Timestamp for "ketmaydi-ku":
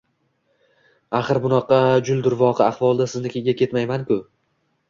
3.63-4.19